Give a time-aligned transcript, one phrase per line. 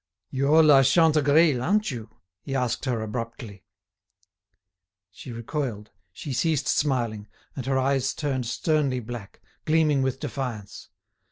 [0.31, 2.09] "You're La Chantegreil, aren't you?"
[2.41, 3.65] he asked her, abruptly.
[5.11, 10.89] She recoiled, she ceased smiling, and her eyes turned sternly black, gleaming with defiance.